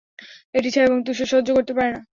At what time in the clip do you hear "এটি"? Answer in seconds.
0.55-0.69